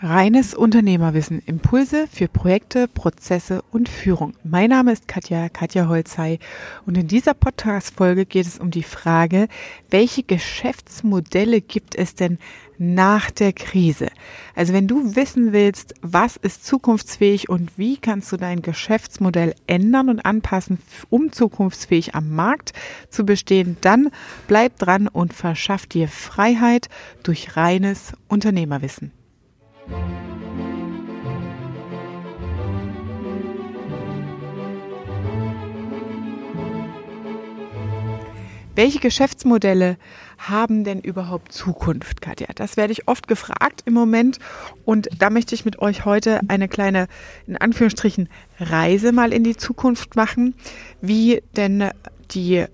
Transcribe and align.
Reines 0.00 0.54
Unternehmerwissen, 0.54 1.40
Impulse 1.46 2.08
für 2.10 2.26
Projekte, 2.26 2.88
Prozesse 2.88 3.62
und 3.70 3.88
Führung. 3.88 4.34
Mein 4.42 4.70
Name 4.70 4.92
ist 4.92 5.06
Katja, 5.06 5.48
Katja 5.48 5.88
Holzei 5.88 6.40
und 6.84 6.98
in 6.98 7.06
dieser 7.06 7.32
Podcast-Folge 7.32 8.26
geht 8.26 8.44
es 8.44 8.58
um 8.58 8.72
die 8.72 8.82
Frage, 8.82 9.46
welche 9.90 10.24
Geschäftsmodelle 10.24 11.60
gibt 11.60 11.94
es 11.94 12.16
denn 12.16 12.38
nach 12.76 13.30
der 13.30 13.52
Krise? 13.52 14.08
Also 14.56 14.72
wenn 14.72 14.88
du 14.88 15.14
wissen 15.14 15.52
willst, 15.52 15.94
was 16.02 16.36
ist 16.36 16.66
zukunftsfähig 16.66 17.48
und 17.48 17.78
wie 17.78 17.96
kannst 17.96 18.32
du 18.32 18.36
dein 18.36 18.62
Geschäftsmodell 18.62 19.54
ändern 19.68 20.08
und 20.08 20.26
anpassen, 20.26 20.78
um 21.08 21.30
zukunftsfähig 21.30 22.16
am 22.16 22.34
Markt 22.34 22.72
zu 23.10 23.24
bestehen, 23.24 23.76
dann 23.80 24.10
bleib 24.48 24.76
dran 24.76 25.06
und 25.06 25.32
verschaff 25.32 25.86
dir 25.86 26.08
Freiheit 26.08 26.88
durch 27.22 27.56
reines 27.56 28.12
Unternehmerwissen. 28.26 29.12
Welche 38.76 38.98
Geschäftsmodelle 38.98 39.96
haben 40.36 40.82
denn 40.82 41.00
überhaupt 41.00 41.52
Zukunft, 41.52 42.20
Katja? 42.20 42.48
Das 42.56 42.76
werde 42.76 42.92
ich 42.92 43.06
oft 43.06 43.28
gefragt 43.28 43.82
im 43.84 43.94
Moment 43.94 44.40
und 44.84 45.08
da 45.18 45.30
möchte 45.30 45.54
ich 45.54 45.64
mit 45.64 45.78
euch 45.78 46.04
heute 46.04 46.40
eine 46.48 46.66
kleine, 46.66 47.06
in 47.46 47.56
Anführungsstrichen, 47.56 48.28
Reise 48.58 49.12
mal 49.12 49.32
in 49.32 49.44
die 49.44 49.56
Zukunft 49.56 50.16
machen, 50.16 50.54
wie 51.00 51.40
denn 51.56 51.90
die 52.32 52.66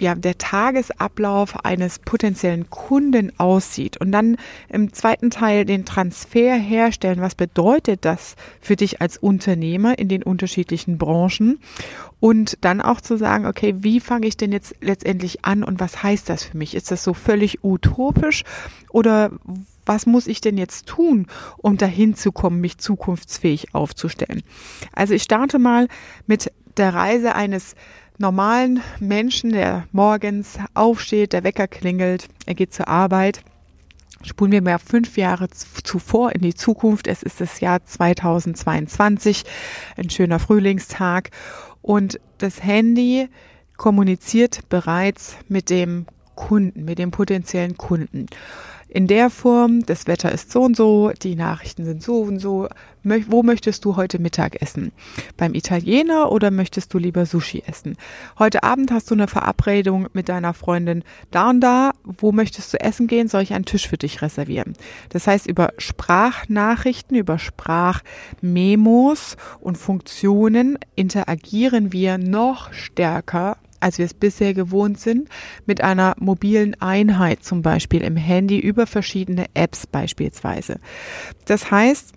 ja, 0.00 0.14
der 0.14 0.38
Tagesablauf 0.38 1.64
eines 1.64 1.98
potenziellen 1.98 2.70
Kunden 2.70 3.32
aussieht 3.38 3.96
und 3.96 4.12
dann 4.12 4.36
im 4.68 4.92
zweiten 4.92 5.30
Teil 5.30 5.64
den 5.64 5.84
Transfer 5.84 6.54
herstellen. 6.56 7.20
Was 7.20 7.34
bedeutet 7.34 8.04
das 8.04 8.36
für 8.60 8.76
dich 8.76 9.00
als 9.00 9.16
Unternehmer 9.16 9.98
in 9.98 10.08
den 10.08 10.22
unterschiedlichen 10.22 10.98
Branchen? 10.98 11.58
Und 12.20 12.58
dann 12.62 12.80
auch 12.80 13.00
zu 13.00 13.16
sagen, 13.16 13.46
okay, 13.46 13.76
wie 13.78 14.00
fange 14.00 14.26
ich 14.26 14.36
denn 14.36 14.50
jetzt 14.50 14.74
letztendlich 14.80 15.44
an 15.44 15.62
und 15.62 15.78
was 15.78 16.02
heißt 16.02 16.28
das 16.28 16.44
für 16.44 16.56
mich? 16.56 16.74
Ist 16.74 16.90
das 16.90 17.04
so 17.04 17.14
völlig 17.14 17.62
utopisch 17.62 18.42
oder 18.90 19.30
was 19.86 20.04
muss 20.04 20.26
ich 20.26 20.40
denn 20.40 20.58
jetzt 20.58 20.86
tun, 20.86 21.26
um 21.56 21.78
dahin 21.78 22.14
zu 22.14 22.30
kommen, 22.30 22.60
mich 22.60 22.78
zukunftsfähig 22.78 23.74
aufzustellen? 23.74 24.42
Also 24.92 25.14
ich 25.14 25.22
starte 25.22 25.58
mal 25.58 25.88
mit 26.26 26.52
der 26.76 26.94
Reise 26.94 27.34
eines 27.34 27.74
normalen 28.18 28.82
Menschen, 29.00 29.52
der 29.52 29.86
morgens 29.92 30.58
aufsteht, 30.74 31.32
der 31.32 31.44
Wecker 31.44 31.68
klingelt, 31.68 32.28
er 32.46 32.54
geht 32.54 32.74
zur 32.74 32.88
Arbeit. 32.88 33.42
Spulen 34.24 34.50
wir 34.50 34.62
mal 34.62 34.78
fünf 34.78 35.16
Jahre 35.16 35.48
zuvor 35.48 36.32
in 36.32 36.42
die 36.42 36.54
Zukunft. 36.54 37.06
Es 37.06 37.22
ist 37.22 37.40
das 37.40 37.60
Jahr 37.60 37.84
2022, 37.84 39.44
ein 39.96 40.10
schöner 40.10 40.40
Frühlingstag 40.40 41.30
und 41.82 42.18
das 42.38 42.62
Handy 42.62 43.28
kommuniziert 43.76 44.68
bereits 44.68 45.36
mit 45.48 45.70
dem 45.70 46.06
Kunden, 46.34 46.84
mit 46.84 46.98
dem 46.98 47.12
potenziellen 47.12 47.76
Kunden 47.76 48.26
in 48.88 49.06
der 49.06 49.28
Form, 49.28 49.84
das 49.84 50.06
Wetter 50.06 50.32
ist 50.32 50.50
so 50.50 50.62
und 50.62 50.76
so, 50.76 51.12
die 51.22 51.36
Nachrichten 51.36 51.84
sind 51.84 52.02
so 52.02 52.22
und 52.22 52.38
so. 52.38 52.68
Wo 53.04 53.42
möchtest 53.42 53.84
du 53.84 53.96
heute 53.96 54.18
Mittag 54.18 54.60
essen? 54.60 54.92
Beim 55.36 55.54
Italiener 55.54 56.32
oder 56.32 56.50
möchtest 56.50 56.92
du 56.92 56.98
lieber 56.98 57.26
Sushi 57.26 57.62
essen? 57.66 57.96
Heute 58.38 58.62
Abend 58.62 58.90
hast 58.90 59.10
du 59.10 59.14
eine 59.14 59.28
Verabredung 59.28 60.08
mit 60.14 60.28
deiner 60.28 60.54
Freundin 60.54 61.04
da 61.30 61.50
und 61.50 61.60
da. 61.60 61.92
Wo 62.04 62.32
möchtest 62.32 62.72
du 62.72 62.80
essen 62.80 63.06
gehen? 63.06 63.28
Soll 63.28 63.42
ich 63.42 63.52
einen 63.52 63.66
Tisch 63.66 63.88
für 63.88 63.98
dich 63.98 64.22
reservieren? 64.22 64.74
Das 65.10 65.26
heißt, 65.26 65.46
über 65.46 65.72
Sprachnachrichten, 65.78 67.16
über 67.16 67.38
Sprachmemos 67.38 69.36
und 69.60 69.76
Funktionen 69.78 70.78
interagieren 70.96 71.92
wir 71.92 72.18
noch 72.18 72.72
stärker 72.72 73.58
als 73.80 73.98
wir 73.98 74.06
es 74.06 74.14
bisher 74.14 74.54
gewohnt 74.54 75.00
sind, 75.00 75.28
mit 75.66 75.82
einer 75.82 76.14
mobilen 76.18 76.80
Einheit, 76.80 77.44
zum 77.44 77.62
Beispiel 77.62 78.02
im 78.02 78.16
Handy 78.16 78.58
über 78.58 78.86
verschiedene 78.86 79.46
Apps 79.54 79.86
beispielsweise. 79.86 80.80
Das 81.44 81.70
heißt, 81.70 82.12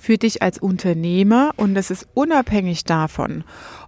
für 0.00 0.18
dich 0.18 0.42
als 0.42 0.58
Unternehmer, 0.58 1.52
und 1.56 1.74
das 1.74 1.90
ist 1.90 2.08
unabhängig 2.14 2.84
davon, 2.84 3.44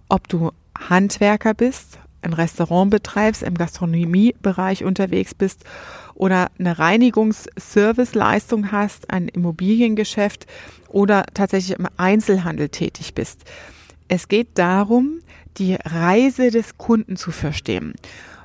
ob 0.09 0.27
du 0.27 0.51
Handwerker 0.77 1.53
bist, 1.53 1.99
ein 2.21 2.33
Restaurant 2.33 2.91
betreibst, 2.91 3.43
im 3.43 3.55
Gastronomiebereich 3.55 4.83
unterwegs 4.83 5.33
bist 5.33 5.63
oder 6.15 6.47
eine 6.57 6.79
Reinigungsserviceleistung 6.79 8.71
hast, 8.71 9.11
ein 9.11 9.27
Immobiliengeschäft 9.27 10.47
oder 10.89 11.25
tatsächlich 11.33 11.77
im 11.77 11.87
Einzelhandel 11.97 12.69
tätig 12.69 13.13
bist. 13.13 13.43
Es 14.07 14.27
geht 14.27 14.57
darum, 14.57 15.19
die 15.57 15.75
Reise 15.75 16.51
des 16.51 16.77
Kunden 16.77 17.15
zu 17.15 17.31
verstehen. 17.31 17.93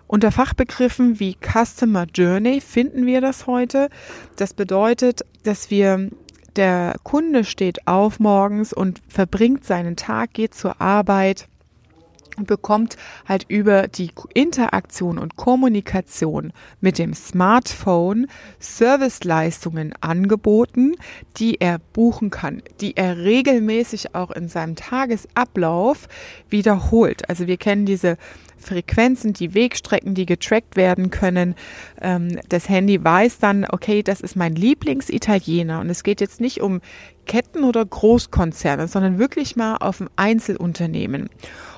Unter 0.07 0.33
Fachbegriffen 0.33 1.21
wie 1.21 1.37
Customer 1.41 2.05
Journey 2.13 2.61
finden 2.61 3.07
wir 3.07 3.21
das 3.21 3.47
heute. 3.47 3.89
Das 4.37 4.55
bedeutet, 4.55 5.21
dass 5.45 5.71
wir 5.71 6.11
der 6.57 6.97
Kunde 7.05 7.45
steht 7.45 7.87
auf 7.87 8.19
morgens 8.19 8.73
und 8.73 9.01
verbringt 9.09 9.65
seinen 9.65 9.97
Tag, 9.97 10.33
geht 10.33 10.55
zur 10.55 10.81
Arbeit, 10.81 11.47
und 12.41 12.47
bekommt 12.47 12.97
halt 13.29 13.45
über 13.49 13.87
die 13.87 14.11
Interaktion 14.35 15.19
und 15.19 15.37
Kommunikation 15.37 16.53
mit 16.81 16.99
dem 16.99 17.15
Smartphone 17.15 18.27
Serviceleistungen 18.59 19.93
angeboten, 20.01 20.95
die 21.37 21.61
er 21.61 21.79
buchen 21.93 22.31
kann, 22.31 22.63
die 22.81 22.97
er 22.97 23.19
regelmäßig 23.19 24.15
auch 24.15 24.31
in 24.31 24.49
seinem 24.49 24.75
Tagesablauf 24.75 26.09
wiederholt. 26.49 27.29
Also 27.29 27.47
wir 27.47 27.59
kennen 27.59 27.85
diese 27.85 28.17
Frequenzen, 28.61 29.33
die 29.33 29.55
Wegstrecken, 29.55 30.15
die 30.15 30.27
getrackt 30.27 30.77
werden 30.77 31.11
können. 31.11 31.55
Ähm, 32.01 32.39
das 32.49 32.69
Handy 32.69 33.03
weiß 33.03 33.39
dann, 33.39 33.67
okay, 33.69 34.03
das 34.03 34.21
ist 34.21 34.37
mein 34.37 34.55
Lieblingsitaliener. 34.55 35.81
Und 35.81 35.91
es 35.91 36.03
geht 36.03 36.21
jetzt 36.21 36.41
nicht 36.41 36.61
um 36.61 36.81
Ketten 37.27 37.65
oder 37.65 37.85
Großkonzerne, 37.85 38.89
sondern 38.89 39.19
wirklich 39.19 39.57
mal 39.57 39.77
auf 39.77 40.01
ein 40.01 40.11
Einzelunternehmen. 40.17 41.31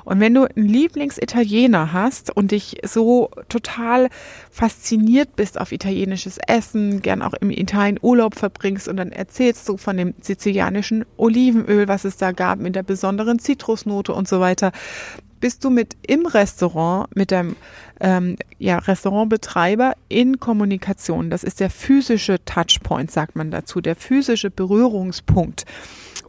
Und 0.05 0.21
wenn 0.21 0.35
du 0.35 0.45
einen 0.45 0.69
Lieblingsitaliener 0.69 1.93
hast 1.93 2.35
und 2.35 2.51
dich 2.51 2.79
so 2.85 3.31
total 3.49 4.09
fasziniert 4.51 5.37
bist 5.37 5.61
auf 5.61 5.73
italienisches 5.73 6.39
Essen, 6.47 7.03
gern 7.03 7.23
auch 7.23 7.35
im 7.35 7.51
Italien 7.51 7.99
Urlaub 8.01 8.35
verbringst 8.35 8.89
und 8.89 8.97
dann 8.97 9.13
erzählst 9.13 9.69
du 9.69 9.77
von 9.77 9.97
dem 9.97 10.15
sizilianischen 10.21 11.05
Olivenöl, 11.17 11.89
was 11.89 12.05
es 12.05 12.17
da 12.17 12.33
gab 12.33 12.59
mit 12.59 12.75
der 12.75 12.83
besonderen 12.83 13.39
Zitrusnote 13.39 14.13
und 14.13 14.29
so 14.29 14.41
weiter, 14.41 14.73
bist 15.43 15.65
du 15.65 15.71
mit 15.71 15.97
im 16.07 16.25
Restaurant, 16.25 17.15
mit 17.17 17.33
deinem 17.33 17.57
ähm, 18.01 18.37
ja, 18.59 18.79
Restaurantbetreiber 18.79 19.95
in 20.09 20.41
Kommunikation. 20.41 21.31
Das 21.31 21.45
ist 21.45 21.61
der 21.61 21.69
physische 21.69 22.43
Touchpoint, 22.45 23.11
sagt 23.11 23.37
man 23.37 23.51
dazu, 23.51 23.81
der 23.81 23.97
physische 23.97 24.51
Berührungspunkt. 24.51 25.67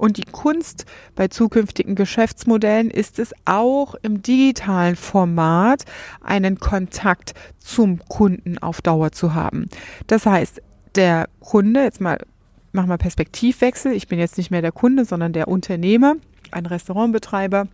Und 0.04 0.18
die 0.18 0.30
Kunst 0.30 0.86
bei 1.16 1.30
zukünftigen 1.30 1.96
Geschäftsmodellen 1.96 2.92
ist 2.92 3.20
es 3.20 3.34
auch 3.46 3.96
im 4.02 4.22
digitalen 4.22 4.98
Format 4.98 5.86
einen 6.20 6.60
Kontakt 6.60 7.34
zum 7.58 8.00
Kunden 8.10 8.58
auf 8.58 8.82
Dauer 8.82 9.14
zu 9.14 9.34
haben. 9.34 9.70
Das 10.08 10.26
heißt, 10.26 10.62
der 10.96 11.30
Kunde, 11.40 11.84
jetzt 11.84 12.02
mal, 12.02 12.18
mach 12.74 12.86
mal 12.86 12.98
Perspektivwechsel. 12.98 13.94
Ich 13.94 14.10
bin 14.10 14.20
jetzt 14.20 14.38
nicht 14.38 14.52
mehr 14.52 14.62
der 14.62 14.74
Kunde, 14.74 15.06
sondern 15.06 15.32
der 15.32 15.48
Unternehmer, 15.48 16.16
ein 16.52 16.66
Restaurantbetreiber 16.66 17.70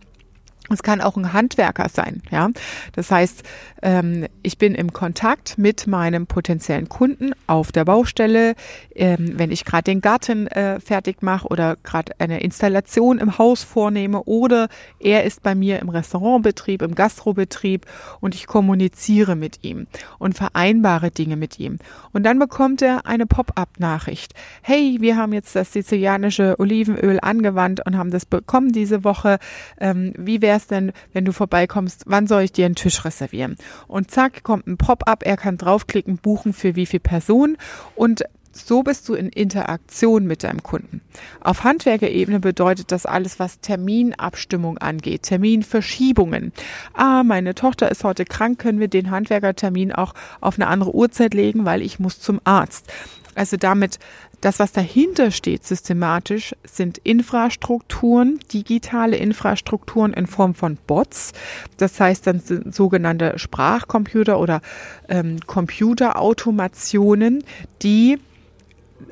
es 0.74 0.82
kann 0.82 1.00
auch 1.00 1.16
ein 1.16 1.32
Handwerker 1.32 1.88
sein, 1.88 2.22
ja. 2.30 2.50
Das 2.92 3.10
heißt, 3.10 3.42
ähm, 3.82 4.26
ich 4.42 4.58
bin 4.58 4.74
im 4.74 4.92
Kontakt 4.92 5.58
mit 5.58 5.86
meinem 5.86 6.26
potenziellen 6.26 6.88
Kunden 6.88 7.32
auf 7.46 7.72
der 7.72 7.84
Baustelle, 7.84 8.54
ähm, 8.94 9.32
wenn 9.36 9.50
ich 9.50 9.64
gerade 9.64 9.84
den 9.84 10.00
Garten 10.00 10.46
äh, 10.46 10.80
fertig 10.80 11.22
mache 11.22 11.48
oder 11.48 11.76
gerade 11.82 12.12
eine 12.18 12.40
Installation 12.40 13.18
im 13.18 13.38
Haus 13.38 13.62
vornehme 13.62 14.22
oder 14.24 14.68
er 14.98 15.24
ist 15.24 15.42
bei 15.42 15.54
mir 15.54 15.80
im 15.80 15.88
Restaurantbetrieb, 15.88 16.82
im 16.82 16.94
Gastrobetrieb 16.94 17.86
und 18.20 18.34
ich 18.34 18.46
kommuniziere 18.46 19.36
mit 19.36 19.64
ihm 19.64 19.86
und 20.18 20.34
vereinbare 20.34 21.10
Dinge 21.10 21.36
mit 21.36 21.58
ihm. 21.58 21.78
Und 22.12 22.24
dann 22.24 22.38
bekommt 22.38 22.82
er 22.82 23.06
eine 23.06 23.26
Pop-up-Nachricht. 23.26 24.34
Hey, 24.62 24.98
wir 25.00 25.16
haben 25.16 25.32
jetzt 25.32 25.56
das 25.56 25.72
sizilianische 25.72 26.56
Olivenöl 26.58 27.18
angewandt 27.20 27.84
und 27.86 27.96
haben 27.96 28.10
das 28.10 28.26
bekommen 28.26 28.72
diese 28.72 29.04
Woche. 29.04 29.38
Ähm, 29.80 30.12
wie 30.16 30.42
wäre 30.42 30.59
es 30.60 30.66
denn, 30.66 30.92
wenn 31.12 31.24
du 31.24 31.32
vorbeikommst, 31.32 32.04
wann 32.06 32.26
soll 32.26 32.42
ich 32.42 32.52
dir 32.52 32.66
einen 32.66 32.74
Tisch 32.74 33.04
reservieren? 33.04 33.56
Und 33.88 34.10
zack, 34.10 34.42
kommt 34.42 34.66
ein 34.66 34.76
Pop-up, 34.76 35.24
er 35.24 35.36
kann 35.36 35.58
draufklicken, 35.58 36.18
buchen 36.18 36.52
für 36.52 36.76
wie 36.76 36.86
viel 36.86 37.00
Personen 37.00 37.56
und 37.94 38.24
so 38.52 38.82
bist 38.82 39.08
du 39.08 39.14
in 39.14 39.28
Interaktion 39.28 40.26
mit 40.26 40.42
deinem 40.42 40.62
Kunden. 40.62 41.00
Auf 41.40 41.64
Handwerkerebene 41.64 42.40
bedeutet 42.40 42.90
das 42.90 43.06
alles, 43.06 43.38
was 43.38 43.60
Terminabstimmung 43.60 44.78
angeht, 44.78 45.22
Terminverschiebungen. 45.22 46.52
Ah, 46.94 47.22
meine 47.22 47.54
Tochter 47.54 47.90
ist 47.90 48.04
heute 48.04 48.24
krank, 48.24 48.58
können 48.58 48.80
wir 48.80 48.88
den 48.88 49.10
Handwerkertermin 49.10 49.92
auch 49.92 50.14
auf 50.40 50.56
eine 50.56 50.66
andere 50.66 50.94
Uhrzeit 50.94 51.34
legen, 51.34 51.64
weil 51.64 51.82
ich 51.82 52.00
muss 52.00 52.20
zum 52.20 52.40
Arzt. 52.44 52.92
Also 53.36 53.56
damit 53.56 53.98
Das, 54.40 54.58
was 54.58 54.72
dahinter 54.72 55.30
steht 55.30 55.64
systematisch, 55.64 56.54
sind 56.64 56.96
Infrastrukturen, 56.98 58.40
digitale 58.52 59.16
Infrastrukturen 59.16 60.14
in 60.14 60.26
Form 60.26 60.54
von 60.54 60.78
Bots. 60.86 61.32
Das 61.76 62.00
heißt 62.00 62.26
dann 62.26 62.40
sind 62.40 62.74
sogenannte 62.74 63.38
Sprachcomputer 63.38 64.40
oder 64.40 64.62
ähm, 65.08 65.40
Computerautomationen, 65.46 67.44
die 67.82 68.18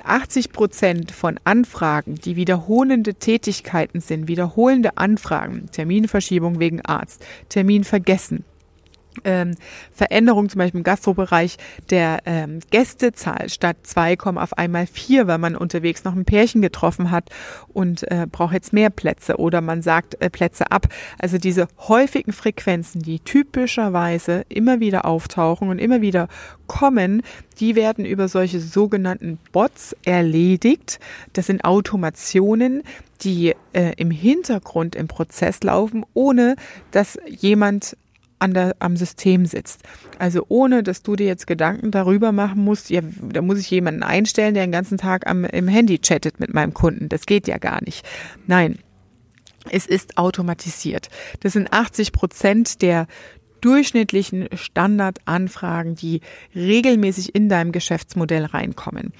80 0.02 0.52
Prozent 0.52 1.12
von 1.12 1.38
Anfragen, 1.44 2.14
die 2.14 2.36
wiederholende 2.36 3.14
Tätigkeiten 3.14 4.00
sind, 4.00 4.28
wiederholende 4.28 4.96
Anfragen, 4.96 5.68
Terminverschiebung 5.72 6.58
wegen 6.58 6.80
Arzt, 6.82 7.24
Termin 7.48 7.84
vergessen, 7.84 8.44
ähm, 9.24 9.54
Veränderung 9.92 10.48
zum 10.48 10.58
Beispiel 10.58 10.78
im 10.78 10.84
Gastrobereich 10.84 11.56
der 11.90 12.20
ähm, 12.26 12.60
Gästezahl 12.70 13.48
statt 13.48 13.78
zwei 13.82 14.16
kommen 14.16 14.38
auf 14.38 14.56
einmal 14.56 14.86
vier, 14.86 15.26
weil 15.26 15.38
man 15.38 15.56
unterwegs 15.56 16.04
noch 16.04 16.14
ein 16.14 16.24
Pärchen 16.24 16.62
getroffen 16.62 17.10
hat 17.10 17.30
und 17.68 18.10
äh, 18.10 18.26
braucht 18.30 18.54
jetzt 18.54 18.72
mehr 18.72 18.90
Plätze 18.90 19.36
oder 19.36 19.60
man 19.60 19.82
sagt 19.82 20.20
äh, 20.20 20.30
Plätze 20.30 20.70
ab. 20.70 20.88
Also 21.18 21.38
diese 21.38 21.68
häufigen 21.78 22.32
Frequenzen, 22.32 23.02
die 23.02 23.20
typischerweise 23.20 24.44
immer 24.48 24.80
wieder 24.80 25.04
auftauchen 25.04 25.68
und 25.68 25.78
immer 25.78 26.00
wieder 26.00 26.28
kommen, 26.66 27.22
die 27.58 27.74
werden 27.74 28.04
über 28.04 28.28
solche 28.28 28.60
sogenannten 28.60 29.38
Bots 29.52 29.96
erledigt. 30.04 31.00
Das 31.32 31.46
sind 31.46 31.64
Automationen, 31.64 32.82
die 33.22 33.54
äh, 33.72 33.92
im 33.96 34.10
Hintergrund 34.10 34.94
im 34.94 35.08
Prozess 35.08 35.62
laufen, 35.62 36.04
ohne 36.14 36.56
dass 36.90 37.18
jemand 37.26 37.96
an 38.38 38.54
der, 38.54 38.76
am 38.78 38.96
System 38.96 39.46
sitzt. 39.46 39.82
Also 40.18 40.44
ohne, 40.48 40.82
dass 40.82 41.02
du 41.02 41.16
dir 41.16 41.26
jetzt 41.26 41.46
Gedanken 41.46 41.90
darüber 41.90 42.32
machen 42.32 42.64
musst, 42.64 42.90
ja, 42.90 43.00
da 43.02 43.42
muss 43.42 43.58
ich 43.58 43.70
jemanden 43.70 44.02
einstellen, 44.02 44.54
der 44.54 44.66
den 44.66 44.72
ganzen 44.72 44.98
Tag 44.98 45.28
am, 45.28 45.44
im 45.44 45.68
Handy 45.68 45.98
chattet 45.98 46.40
mit 46.40 46.54
meinem 46.54 46.74
Kunden. 46.74 47.08
Das 47.08 47.26
geht 47.26 47.48
ja 47.48 47.58
gar 47.58 47.82
nicht. 47.84 48.06
Nein, 48.46 48.78
es 49.70 49.86
ist 49.86 50.18
automatisiert. 50.18 51.08
Das 51.40 51.52
sind 51.52 51.72
80 51.72 52.12
Prozent 52.12 52.82
der 52.82 53.06
durchschnittlichen 53.60 54.48
Standardanfragen, 54.54 55.94
die 55.94 56.20
regelmäßig 56.54 57.34
in 57.34 57.48
deinem 57.48 57.72
Geschäftsmodell 57.72 58.44
reinkommen. 58.44 59.12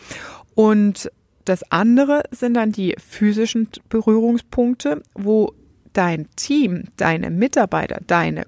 Und 0.55 1.11
das 1.45 1.71
andere 1.71 2.23
sind 2.31 2.55
dann 2.55 2.73
die 2.73 2.95
physischen 2.99 3.69
Berührungspunkte, 3.89 5.03
wo 5.15 5.55
dein 5.93 6.29
Team, 6.37 6.85
deine 6.97 7.31
Mitarbeiter, 7.31 8.01
deine 8.07 8.45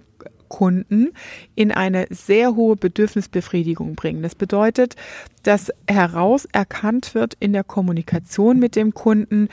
Kunden 0.50 1.12
in 1.54 1.72
eine 1.72 2.06
sehr 2.10 2.54
hohe 2.54 2.76
Bedürfnisbefriedigung 2.76 3.94
bringen. 3.94 4.22
Das 4.22 4.34
bedeutet, 4.34 4.96
dass 5.44 5.72
heraus 5.88 6.46
erkannt 6.52 7.14
wird 7.14 7.34
in 7.40 7.54
der 7.54 7.64
Kommunikation 7.64 8.58
mit 8.58 8.76
dem 8.76 8.92
Kunden, 8.92 9.48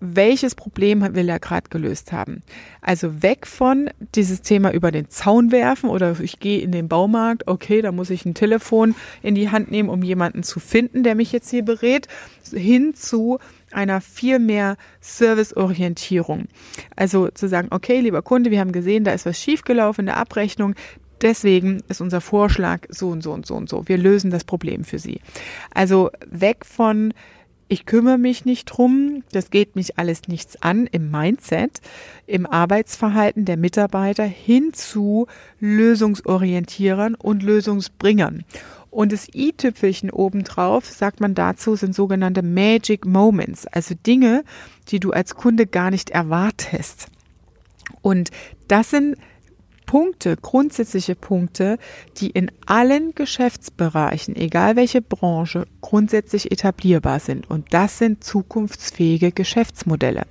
welches 0.00 0.54
Problem 0.54 1.14
will 1.14 1.28
er 1.28 1.40
gerade 1.40 1.68
gelöst 1.70 2.12
haben. 2.12 2.42
Also 2.80 3.22
weg 3.22 3.46
von 3.46 3.90
dieses 4.14 4.42
Thema 4.42 4.72
über 4.72 4.92
den 4.92 5.08
Zaun 5.08 5.50
werfen 5.50 5.90
oder 5.90 6.18
ich 6.20 6.38
gehe 6.38 6.60
in 6.60 6.72
den 6.72 6.88
Baumarkt, 6.88 7.48
okay, 7.48 7.82
da 7.82 7.90
muss 7.90 8.10
ich 8.10 8.24
ein 8.24 8.34
Telefon 8.34 8.94
in 9.22 9.34
die 9.34 9.50
Hand 9.50 9.70
nehmen, 9.70 9.88
um 9.88 10.02
jemanden 10.02 10.42
zu 10.42 10.60
finden, 10.60 11.02
der 11.02 11.14
mich 11.14 11.32
jetzt 11.32 11.50
hier 11.50 11.64
berät, 11.64 12.06
hin 12.52 12.94
zu 12.94 13.38
einer 13.72 14.00
viel 14.00 14.38
mehr 14.38 14.76
Serviceorientierung. 15.00 16.46
Also 16.96 17.28
zu 17.28 17.48
sagen, 17.48 17.68
okay, 17.70 18.00
lieber 18.00 18.22
Kunde, 18.22 18.50
wir 18.50 18.60
haben 18.60 18.72
gesehen, 18.72 19.04
da 19.04 19.12
ist 19.12 19.26
was 19.26 19.40
schiefgelaufen 19.40 20.02
in 20.02 20.06
der 20.06 20.16
Abrechnung. 20.16 20.74
Deswegen 21.20 21.82
ist 21.88 22.00
unser 22.00 22.20
Vorschlag 22.20 22.86
so 22.88 23.08
und 23.08 23.22
so 23.22 23.32
und 23.32 23.46
so 23.46 23.54
und 23.54 23.68
so. 23.68 23.88
Wir 23.88 23.98
lösen 23.98 24.30
das 24.30 24.44
Problem 24.44 24.84
für 24.84 24.98
Sie. 24.98 25.20
Also 25.74 26.10
weg 26.30 26.64
von 26.64 27.12
ich 27.70 27.84
kümmere 27.84 28.16
mich 28.16 28.46
nicht 28.46 28.64
drum, 28.64 29.24
das 29.32 29.50
geht 29.50 29.76
mich 29.76 29.98
alles 29.98 30.22
nichts 30.26 30.62
an 30.62 30.86
im 30.86 31.10
Mindset, 31.10 31.82
im 32.26 32.46
Arbeitsverhalten 32.46 33.44
der 33.44 33.58
Mitarbeiter 33.58 34.24
hin 34.24 34.72
zu 34.72 35.26
Lösungsorientierern 35.60 37.14
und 37.14 37.42
Lösungsbringern. 37.42 38.44
Und 38.90 39.12
das 39.12 39.28
i-Tüpfelchen 39.34 40.10
obendrauf, 40.10 40.86
sagt 40.86 41.20
man 41.20 41.34
dazu, 41.34 41.76
sind 41.76 41.94
sogenannte 41.94 42.42
Magic 42.42 43.04
Moments, 43.04 43.66
also 43.66 43.94
Dinge, 43.94 44.44
die 44.88 44.98
du 44.98 45.10
als 45.12 45.34
Kunde 45.34 45.66
gar 45.66 45.90
nicht 45.90 46.10
erwartest. 46.10 47.08
Und 48.02 48.30
das 48.66 48.90
sind 48.90 49.16
Punkte, 49.88 50.36
grundsätzliche 50.36 51.14
Punkte, 51.14 51.78
die 52.18 52.28
in 52.28 52.52
allen 52.66 53.14
Geschäftsbereichen, 53.14 54.36
egal 54.36 54.76
welche 54.76 55.00
Branche, 55.00 55.64
grundsätzlich 55.80 56.52
etablierbar 56.52 57.20
sind. 57.20 57.48
Und 57.48 57.72
das 57.72 57.96
sind 57.96 58.22
zukunftsfähige 58.22 59.32
Geschäftsmodelle. 59.32 60.26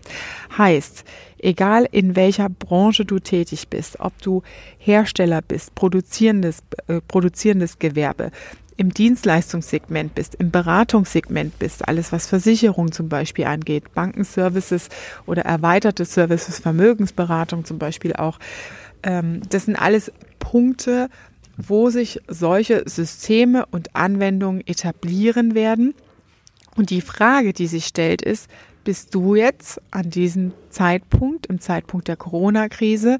Heißt, 0.55 1.05
egal 1.39 1.87
in 1.91 2.15
welcher 2.15 2.49
Branche 2.49 3.03
du 3.03 3.17
tätig 3.17 3.67
bist, 3.67 3.99
ob 3.99 4.21
du 4.21 4.43
Hersteller 4.77 5.41
bist, 5.41 5.73
produzierendes, 5.73 6.59
äh, 6.87 7.01
produzierendes 7.07 7.79
Gewerbe, 7.79 8.29
im 8.77 8.93
Dienstleistungssegment 8.93 10.13
bist, 10.13 10.35
im 10.35 10.51
Beratungssegment 10.51 11.57
bist, 11.57 11.87
alles 11.87 12.11
was 12.11 12.27
Versicherung 12.27 12.91
zum 12.91 13.09
Beispiel 13.09 13.45
angeht, 13.45 13.95
Bankenservices 13.95 14.89
oder 15.25 15.41
erweiterte 15.41 16.05
Services, 16.05 16.59
Vermögensberatung 16.59 17.65
zum 17.65 17.79
Beispiel 17.79 18.13
auch, 18.13 18.37
ähm, 19.07 19.41
das 19.49 19.65
sind 19.65 19.75
alles 19.77 20.11
Punkte, 20.37 21.09
wo 21.57 21.89
sich 21.89 22.19
solche 22.27 22.83
Systeme 22.87 23.65
und 23.65 23.95
Anwendungen 23.95 24.61
etablieren 24.67 25.55
werden. 25.55 25.95
Und 26.75 26.91
die 26.91 27.01
Frage, 27.01 27.53
die 27.53 27.65
sich 27.65 27.85
stellt, 27.85 28.21
ist, 28.21 28.47
bist 28.83 29.15
du 29.15 29.33
jetzt 29.33 29.81
an 29.89 30.11
diesem 30.11 30.53
Zeitpunkt, 30.69 31.47
im 31.47 31.59
Zeitpunkt 31.59 32.07
der 32.07 32.17
Corona-Krise, 32.17 33.17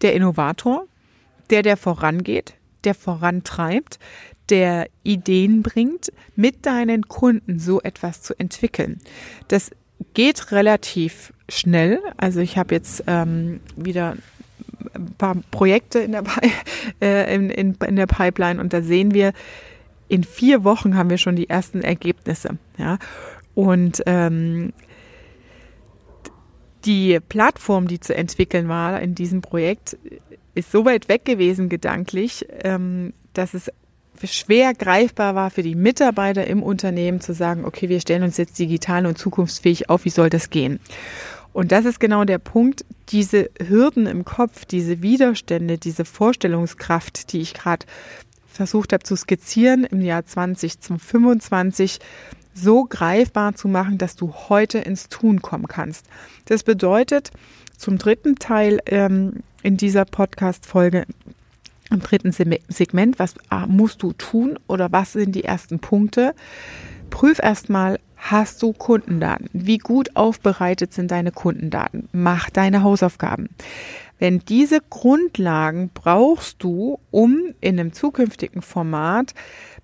der 0.00 0.14
Innovator, 0.14 0.86
der, 1.50 1.62
der 1.62 1.76
vorangeht, 1.76 2.54
der 2.84 2.94
vorantreibt, 2.94 3.98
der 4.48 4.88
Ideen 5.02 5.62
bringt, 5.62 6.10
mit 6.36 6.64
deinen 6.64 7.08
Kunden 7.08 7.58
so 7.58 7.82
etwas 7.82 8.22
zu 8.22 8.38
entwickeln. 8.38 8.98
Das 9.48 9.70
geht 10.14 10.52
relativ 10.52 11.34
schnell. 11.48 12.00
Also 12.16 12.40
ich 12.40 12.56
habe 12.56 12.74
jetzt 12.74 13.04
ähm, 13.06 13.60
wieder 13.76 14.16
ein 14.94 15.14
paar 15.18 15.36
Projekte 15.50 16.00
in 16.00 16.12
der, 16.12 16.24
äh, 17.00 17.34
in, 17.34 17.50
in, 17.50 17.74
in 17.86 17.96
der 17.96 18.06
Pipeline 18.06 18.60
und 18.60 18.72
da 18.72 18.82
sehen 18.82 19.14
wir, 19.14 19.32
in 20.08 20.24
vier 20.24 20.64
Wochen 20.64 20.96
haben 20.96 21.10
wir 21.10 21.18
schon 21.18 21.36
die 21.36 21.50
ersten 21.50 21.82
Ergebnisse. 21.82 22.58
Ja? 22.78 22.98
Und 23.54 24.02
ähm, 24.06 24.72
die 26.84 27.18
Plattform, 27.20 27.88
die 27.88 28.00
zu 28.00 28.14
entwickeln 28.14 28.68
war 28.68 29.00
in 29.00 29.14
diesem 29.14 29.42
Projekt, 29.42 29.98
ist 30.54 30.72
so 30.72 30.84
weit 30.84 31.08
weg 31.08 31.24
gewesen 31.24 31.68
gedanklich, 31.68 32.46
ähm, 32.64 33.12
dass 33.34 33.54
es 33.54 33.70
schwer 34.24 34.74
greifbar 34.74 35.34
war 35.34 35.50
für 35.50 35.62
die 35.62 35.76
Mitarbeiter 35.76 36.46
im 36.46 36.62
Unternehmen 36.62 37.20
zu 37.20 37.34
sagen, 37.34 37.64
okay, 37.64 37.88
wir 37.88 38.00
stellen 38.00 38.24
uns 38.24 38.36
jetzt 38.36 38.58
digital 38.58 39.06
und 39.06 39.18
zukunftsfähig 39.18 39.90
auf, 39.90 40.04
wie 40.04 40.10
soll 40.10 40.30
das 40.30 40.50
gehen? 40.50 40.80
Und 41.52 41.72
das 41.72 41.84
ist 41.84 41.98
genau 41.98 42.24
der 42.24 42.38
Punkt, 42.38 42.84
diese 43.08 43.50
Hürden 43.60 44.06
im 44.06 44.24
Kopf, 44.24 44.64
diese 44.64 45.02
Widerstände, 45.02 45.78
diese 45.78 46.04
Vorstellungskraft, 46.04 47.32
die 47.32 47.40
ich 47.40 47.54
gerade 47.54 47.86
versucht 48.46 48.92
habe 48.92 49.04
zu 49.04 49.16
skizzieren 49.16 49.84
im 49.84 50.00
Jahr 50.00 50.24
2025, 50.24 51.98
so 52.54 52.84
greifbar 52.84 53.54
zu 53.54 53.68
machen, 53.68 53.98
dass 53.98 54.16
du 54.16 54.32
heute 54.48 54.78
ins 54.78 55.08
Tun 55.08 55.42
kommen 55.42 55.68
kannst. 55.68 56.06
Das 56.46 56.64
bedeutet 56.64 57.30
zum 57.76 57.98
dritten 57.98 58.36
Teil 58.36 58.80
ähm, 58.86 59.44
in 59.62 59.76
dieser 59.76 60.04
Podcast-Folge, 60.04 61.06
im 61.90 62.00
dritten 62.00 62.32
Segment, 62.32 63.18
was 63.18 63.34
ah, 63.48 63.66
musst 63.66 64.02
du 64.02 64.12
tun 64.12 64.58
oder 64.66 64.92
was 64.92 65.12
sind 65.12 65.34
die 65.34 65.44
ersten 65.44 65.78
Punkte? 65.78 66.34
Prüf 67.08 67.38
erstmal, 67.38 67.98
hast 68.18 68.62
du 68.62 68.72
Kundendaten? 68.72 69.48
Wie 69.52 69.78
gut 69.78 70.16
aufbereitet 70.16 70.92
sind 70.92 71.10
deine 71.10 71.32
Kundendaten? 71.32 72.08
Mach 72.12 72.50
deine 72.50 72.82
Hausaufgaben. 72.82 73.48
Wenn 74.18 74.40
diese 74.40 74.80
Grundlagen 74.90 75.90
brauchst 75.94 76.62
du, 76.62 76.98
um 77.10 77.54
in 77.60 77.78
einem 77.78 77.92
zukünftigen 77.92 78.62
Format 78.62 79.32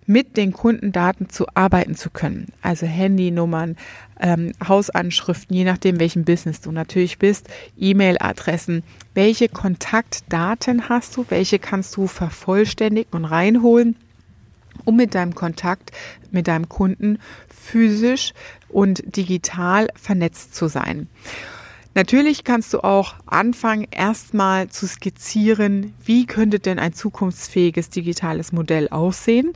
mit 0.06 0.36
den 0.36 0.52
Kundendaten 0.52 1.30
zu 1.30 1.46
arbeiten 1.54 1.94
zu 1.94 2.10
können. 2.10 2.48
Also 2.60 2.86
Handynummern, 2.86 3.76
ähm, 4.20 4.52
Hausanschriften, 4.66 5.56
je 5.56 5.64
nachdem, 5.64 5.98
welchen 5.98 6.24
Business 6.24 6.60
du 6.60 6.72
natürlich 6.72 7.18
bist, 7.18 7.48
E-Mail-Adressen. 7.78 8.82
Welche 9.14 9.48
Kontaktdaten 9.48 10.88
hast 10.88 11.16
du? 11.16 11.24
Welche 11.28 11.58
kannst 11.58 11.96
du 11.96 12.06
vervollständigen 12.06 13.12
und 13.12 13.24
reinholen? 13.24 13.96
Um 14.84 14.96
mit 14.96 15.14
deinem 15.14 15.34
Kontakt, 15.34 15.90
mit 16.30 16.48
deinem 16.48 16.68
Kunden 16.68 17.18
physisch 17.48 18.32
und 18.68 19.16
digital 19.16 19.88
vernetzt 19.94 20.54
zu 20.54 20.68
sein. 20.68 21.08
Natürlich 21.94 22.42
kannst 22.42 22.74
du 22.74 22.80
auch 22.80 23.14
anfangen, 23.26 23.86
erstmal 23.90 24.68
zu 24.68 24.88
skizzieren, 24.88 25.94
wie 26.04 26.26
könnte 26.26 26.58
denn 26.58 26.80
ein 26.80 26.92
zukunftsfähiges 26.92 27.88
digitales 27.88 28.50
Modell 28.50 28.88
aussehen. 28.88 29.52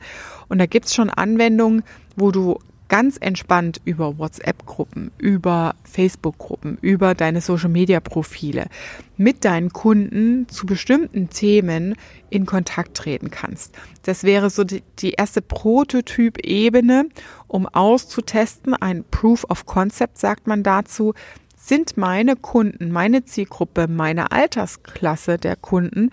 Und 0.48 0.58
da 0.58 0.66
gibt 0.66 0.86
es 0.86 0.94
schon 0.94 1.10
Anwendungen, 1.10 1.82
wo 2.14 2.30
du 2.30 2.60
ganz 2.88 3.18
entspannt 3.20 3.80
über 3.84 4.18
WhatsApp-Gruppen, 4.18 5.10
über 5.18 5.74
Facebook-Gruppen, 5.84 6.78
über 6.80 7.14
deine 7.14 7.40
Social-Media-Profile 7.40 8.66
mit 9.16 9.44
deinen 9.44 9.72
Kunden 9.72 10.48
zu 10.48 10.66
bestimmten 10.66 11.28
Themen 11.28 11.94
in 12.30 12.46
Kontakt 12.46 12.96
treten 12.96 13.30
kannst. 13.30 13.74
Das 14.02 14.24
wäre 14.24 14.50
so 14.50 14.64
die, 14.64 15.12
erste 15.12 15.42
Prototyp-Ebene, 15.42 17.08
um 17.46 17.66
auszutesten, 17.66 18.74
ein 18.74 19.04
Proof 19.10 19.44
of 19.48 19.66
Concept 19.66 20.18
sagt 20.18 20.46
man 20.46 20.62
dazu, 20.62 21.14
sind 21.56 21.96
meine 21.96 22.36
Kunden, 22.36 22.90
meine 22.90 23.24
Zielgruppe, 23.24 23.88
meine 23.88 24.32
Altersklasse 24.32 25.36
der 25.36 25.56
Kunden 25.56 26.10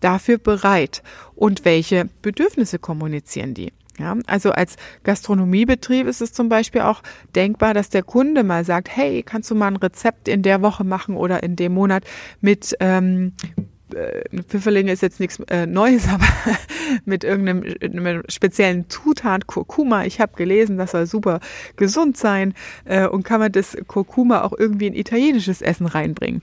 dafür 0.00 0.38
bereit 0.38 1.02
und 1.34 1.64
welche 1.64 2.08
Bedürfnisse 2.22 2.78
kommunizieren 2.78 3.54
die? 3.54 3.72
Ja, 3.98 4.16
also 4.26 4.52
als 4.52 4.76
Gastronomiebetrieb 5.02 6.06
ist 6.06 6.20
es 6.20 6.32
zum 6.32 6.48
Beispiel 6.48 6.82
auch 6.82 7.02
denkbar, 7.34 7.74
dass 7.74 7.88
der 7.88 8.04
Kunde 8.04 8.44
mal 8.44 8.64
sagt, 8.64 8.88
hey, 8.94 9.24
kannst 9.24 9.50
du 9.50 9.56
mal 9.56 9.66
ein 9.66 9.76
Rezept 9.76 10.28
in 10.28 10.42
der 10.42 10.62
Woche 10.62 10.84
machen 10.84 11.16
oder 11.16 11.42
in 11.42 11.56
dem 11.56 11.74
Monat 11.74 12.04
mit 12.40 12.76
ähm, 12.78 13.32
äh, 13.94 14.42
Pfifferlinge 14.42 14.92
ist 14.92 15.02
jetzt 15.02 15.20
nichts 15.20 15.40
äh, 15.48 15.66
Neues, 15.66 16.08
aber 16.12 16.26
mit 17.04 17.24
irgendeinem 17.24 18.22
speziellen 18.28 18.88
Zutat, 18.88 19.46
Kurkuma. 19.46 20.04
Ich 20.04 20.20
habe 20.20 20.36
gelesen, 20.36 20.78
das 20.78 20.92
soll 20.92 21.06
super 21.06 21.40
gesund 21.76 22.16
sein 22.16 22.54
äh, 22.84 23.06
und 23.06 23.24
kann 23.24 23.40
man 23.40 23.52
das 23.52 23.76
Kurkuma 23.86 24.42
auch 24.42 24.52
irgendwie 24.56 24.86
in 24.86 24.94
italienisches 24.94 25.62
Essen 25.62 25.86
reinbringen. 25.86 26.42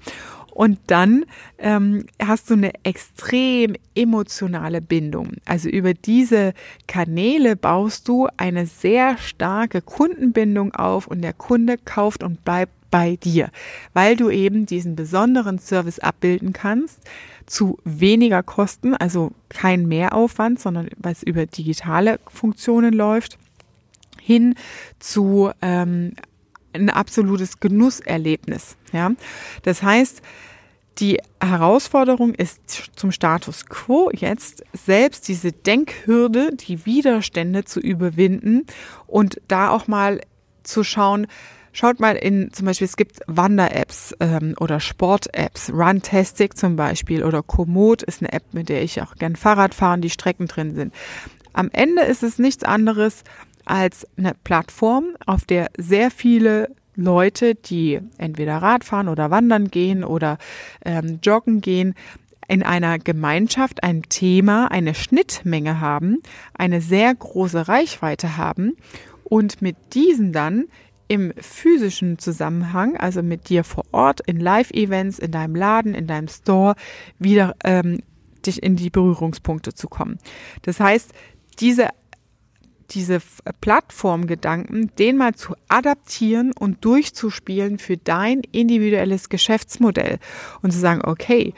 Und 0.55 0.79
dann 0.87 1.25
ähm, 1.57 2.05
hast 2.17 2.49
du 2.49 2.53
eine 2.53 2.71
extrem 2.83 3.75
emotionale 3.93 4.79
Bindung. 4.79 5.33
Also 5.43 5.67
über 5.67 5.93
diese 5.93 6.53
Kanäle 6.87 7.57
baust 7.57 8.07
du 8.07 8.29
eine 8.37 8.65
sehr 8.65 9.17
starke 9.17 9.81
Kundenbindung 9.81 10.73
auf 10.73 11.07
und 11.07 11.21
der 11.21 11.33
Kunde 11.33 11.77
kauft 11.77 12.23
und 12.23 12.45
bleibt 12.45 12.71
bei 12.89 13.17
dir, 13.17 13.49
weil 13.93 14.15
du 14.15 14.29
eben 14.29 14.65
diesen 14.65 14.95
besonderen 14.95 15.59
Service 15.59 15.99
abbilden 15.99 16.53
kannst 16.53 17.01
zu 17.45 17.77
weniger 17.83 18.41
Kosten, 18.41 18.95
also 18.95 19.33
kein 19.49 19.85
Mehraufwand, 19.89 20.61
sondern 20.61 20.87
es 21.03 21.21
über 21.21 21.45
digitale 21.47 22.17
Funktionen 22.27 22.93
läuft, 22.93 23.37
hin 24.21 24.55
zu 24.99 25.51
ähm, 25.61 26.13
ein 26.75 26.89
absolutes 26.89 27.59
Genusserlebnis. 27.59 28.77
Ja, 28.91 29.11
das 29.63 29.83
heißt, 29.83 30.21
die 30.99 31.19
Herausforderung 31.41 32.33
ist 32.33 32.91
zum 32.95 33.11
Status 33.11 33.65
quo 33.65 34.09
jetzt 34.13 34.63
selbst 34.73 35.27
diese 35.27 35.51
Denkhürde, 35.51 36.55
die 36.55 36.85
Widerstände 36.85 37.65
zu 37.65 37.79
überwinden 37.79 38.65
und 39.07 39.41
da 39.47 39.69
auch 39.69 39.87
mal 39.87 40.21
zu 40.63 40.83
schauen, 40.83 41.27
Schaut 41.77 41.99
mal 41.99 42.15
in, 42.15 42.53
zum 42.53 42.67
Beispiel, 42.67 42.85
es 42.85 42.95
gibt 42.95 43.19
Wander-Apps 43.27 44.15
ähm, 44.21 44.55
oder 44.61 44.79
Sport-Apps, 44.79 45.73
Runtastic 45.73 46.57
zum 46.57 46.77
Beispiel 46.77 47.21
oder 47.21 47.43
Komoot 47.43 48.01
ist 48.01 48.21
eine 48.21 48.31
App, 48.31 48.53
mit 48.53 48.69
der 48.69 48.81
ich 48.81 49.01
auch 49.01 49.15
gern 49.15 49.35
Fahrrad 49.35 49.75
fahre 49.75 49.99
die 49.99 50.09
Strecken 50.09 50.47
drin 50.47 50.73
sind. 50.73 50.93
Am 51.51 51.69
Ende 51.73 52.03
ist 52.03 52.23
es 52.23 52.39
nichts 52.39 52.63
anderes 52.63 53.25
als 53.65 54.07
eine 54.17 54.33
Plattform, 54.43 55.15
auf 55.25 55.45
der 55.45 55.69
sehr 55.77 56.11
viele 56.11 56.69
Leute, 56.95 57.55
die 57.55 57.99
entweder 58.17 58.57
Radfahren 58.57 59.09
oder 59.09 59.31
wandern 59.31 59.69
gehen 59.69 60.03
oder 60.03 60.37
ähm, 60.83 61.19
joggen 61.21 61.61
gehen, 61.61 61.93
in 62.47 62.63
einer 62.63 62.99
Gemeinschaft 62.99 63.83
ein 63.83 64.03
Thema, 64.03 64.71
eine 64.71 64.93
Schnittmenge 64.93 65.79
haben, 65.81 66.19
eine 66.53 66.79
sehr 66.79 67.13
große 67.13 67.67
Reichweite 67.67 68.37
haben 68.37 68.77
und 69.23 69.61
mit 69.61 69.75
diesen 69.93 70.31
dann 70.31 70.65
im 71.07 71.33
physischen 71.37 72.17
Zusammenhang, 72.17 72.97
also 72.97 73.21
mit 73.21 73.49
dir 73.49 73.63
vor 73.63 73.83
Ort, 73.91 74.21
in 74.21 74.39
Live-Events, 74.39 75.19
in 75.19 75.31
deinem 75.31 75.55
Laden, 75.55 75.93
in 75.93 76.07
deinem 76.07 76.27
Store, 76.27 76.75
wieder 77.19 77.55
ähm, 77.63 77.99
dich 78.45 78.61
in 78.63 78.75
die 78.75 78.89
Berührungspunkte 78.89 79.73
zu 79.73 79.87
kommen. 79.87 80.17
Das 80.63 80.79
heißt, 80.79 81.11
diese 81.59 81.89
diese 82.91 83.21
Plattformgedanken, 83.61 84.91
den 84.97 85.17
mal 85.17 85.33
zu 85.35 85.55
adaptieren 85.67 86.51
und 86.57 86.83
durchzuspielen 86.85 87.79
für 87.79 87.97
dein 87.97 88.41
individuelles 88.51 89.29
Geschäftsmodell 89.29 90.19
und 90.61 90.71
zu 90.71 90.79
sagen, 90.79 91.01
okay, 91.03 91.53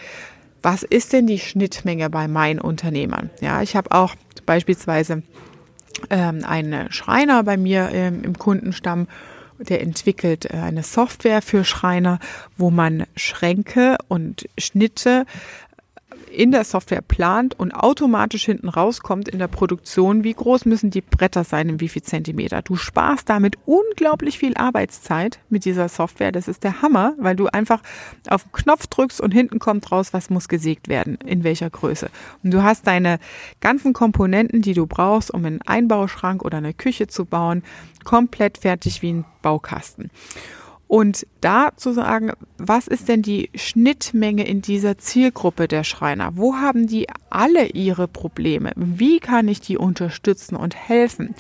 was 0.62 0.84
ist 0.84 1.14
denn 1.14 1.28
die 1.28 1.40
Schnittmenge 1.40 2.10
bei 2.10 2.28
meinen 2.28 2.60
Unternehmern? 2.60 3.30
Ja, 3.42 3.62
ich 3.62 3.76
habe 3.76 3.92
auch 3.92 4.16
beispielsweise 4.46 5.24
ähm, 6.10 6.44
einen 6.44 6.92
Schreiner 6.92 7.44
bei 7.44 7.58
mir 7.58 7.90
ähm, 7.92 8.24
im 8.24 8.38
Kundenstamm, 8.38 9.08
der 9.60 9.82
entwickelt 9.82 10.46
äh, 10.46 10.58
eine 10.58 10.84
Software 10.84 11.42
für 11.42 11.64
Schreiner, 11.64 12.20
wo 12.58 12.70
man 12.70 13.06
Schränke 13.16 13.98
und 14.08 14.48
Schnitte 14.58 15.26
in 16.30 16.52
der 16.52 16.64
Software 16.64 17.02
plant 17.02 17.60
und 17.60 17.74
automatisch 17.74 18.46
hinten 18.46 18.70
rauskommt 18.70 19.28
in 19.28 19.40
der 19.40 19.48
Produktion, 19.48 20.24
wie 20.24 20.34
groß 20.34 20.66
müssen 20.66 20.90
die 20.90 21.02
Bretter 21.02 21.44
sein, 21.44 21.70
in 21.70 21.80
wie 21.80 21.90
viel 21.90 22.02
Zentimeter. 22.02 22.62
Du 22.62 22.76
sparst 22.76 23.30
damit 23.30 23.58
unglaublich 23.66 24.38
viel 24.38 24.56
Arbeitszeit 24.56 25.40
mit 25.50 25.66
dieser 25.66 25.90
Software. 25.90 26.32
Das 26.32 26.48
ist 26.48 26.64
der 26.64 26.82
Hammer, 26.82 27.14
weil 27.18 27.36
du 27.36 27.48
einfach 27.48 27.82
auf 28.30 28.44
den 28.44 28.52
Knopf 28.52 28.88
drückst 28.88 29.22
und 29.22 29.32
hinten 29.32 29.60
kommt 29.60 29.92
raus, 29.92 30.14
was 30.14 30.30
muss 30.30 30.48
gesägt 30.48 30.88
werden, 30.88 31.18
in 31.26 31.44
welcher 31.44 31.70
Größe. 31.70 32.10
Und 32.44 32.54
du 32.54 32.64
hast 32.64 32.88
deine 32.88 33.20
ganzen 33.62 33.94
Komponenten, 33.94 34.62
die 34.62 34.74
du 34.74 34.86
brauchst, 34.88 35.34
um 35.34 35.46
einen 35.46 35.62
Einbauschrank 35.62 36.44
oder 36.44 36.58
eine 36.58 36.74
Küche 36.74 37.08
zu 37.08 37.26
bauen, 37.26 37.64
komplett 38.04 38.58
fertig 38.60 39.02
wie 39.02 39.14
ein 39.14 39.26
Baukasten. 39.42 40.12
Und 40.88 41.28
da 41.42 41.72
zu 41.76 41.92
sagen, 41.92 42.32
was 42.58 42.88
ist 42.88 43.10
denn 43.10 43.22
die 43.22 43.50
Schnittmenge 43.56 44.48
in 44.48 44.62
dieser 44.62 44.98
Zielgruppe 44.98 45.68
der 45.68 45.84
Schreiner? 45.84 46.38
Wo 46.38 46.56
haben 46.56 46.88
die 46.88 47.08
alle 47.30 47.68
ihre 47.68 48.08
Probleme? 48.08 48.72
Wie 48.76 49.20
kann 49.20 49.48
ich 49.50 49.60
die 49.60 49.78
unterstützen 49.78 50.56
und 50.56 50.76
helfen? 50.76 51.36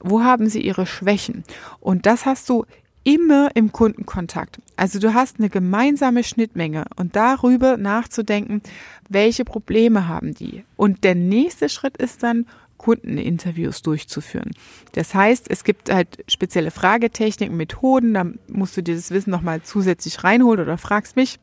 Wo 0.00 0.22
haben 0.22 0.48
sie 0.48 0.60
ihre 0.60 0.84
Schwächen? 0.86 1.44
Und 1.80 2.04
das 2.04 2.26
hast 2.26 2.48
du 2.50 2.66
immer 3.04 3.50
im 3.54 3.72
Kundenkontakt. 3.72 4.60
Also 4.76 4.98
du 4.98 5.14
hast 5.14 5.38
eine 5.38 5.48
gemeinsame 5.48 6.22
Schnittmenge 6.22 6.84
und 6.96 7.16
darüber 7.16 7.76
nachzudenken, 7.76 8.62
welche 9.08 9.44
Probleme 9.44 10.06
haben 10.06 10.34
die. 10.34 10.64
Und 10.76 11.02
der 11.04 11.14
nächste 11.14 11.68
Schritt 11.68 11.96
ist 11.96 12.22
dann, 12.22 12.46
Kundeninterviews 12.82 13.82
durchzuführen. 13.82 14.50
Das 14.92 15.14
heißt, 15.14 15.46
es 15.48 15.62
gibt 15.62 15.92
halt 15.92 16.24
spezielle 16.26 16.72
Fragetechniken, 16.72 17.56
Methoden, 17.56 18.12
da 18.12 18.26
musst 18.48 18.76
du 18.76 18.82
dir 18.82 18.96
das 18.96 19.12
Wissen 19.12 19.30
nochmal 19.30 19.62
zusätzlich 19.62 20.24
reinholen 20.24 20.60
oder 20.60 20.76
fragst 20.78 21.16
mich 21.16 21.38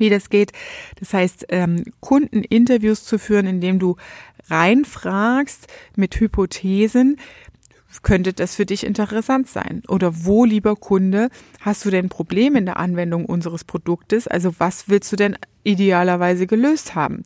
wie 0.00 0.10
das 0.10 0.30
geht. 0.30 0.52
Das 1.00 1.12
heißt, 1.12 1.46
ähm, 1.48 1.82
Kundeninterviews 1.98 3.04
zu 3.04 3.18
führen, 3.18 3.48
indem 3.48 3.80
du 3.80 3.96
reinfragst 4.48 5.66
mit 5.96 6.18
Hypothesen, 6.20 7.18
könnte 8.02 8.32
das 8.32 8.54
für 8.54 8.66
dich 8.66 8.84
interessant 8.84 9.48
sein? 9.48 9.82
Oder 9.88 10.24
wo, 10.24 10.44
lieber 10.44 10.76
Kunde, 10.76 11.30
hast 11.60 11.84
du 11.84 11.90
denn 11.90 12.08
Probleme 12.08 12.58
in 12.58 12.66
der 12.66 12.76
Anwendung 12.76 13.24
unseres 13.24 13.64
Produktes? 13.64 14.28
Also 14.28 14.54
was 14.58 14.88
willst 14.88 15.10
du 15.12 15.16
denn 15.16 15.36
idealerweise 15.64 16.46
gelöst 16.46 16.94
haben? 16.94 17.24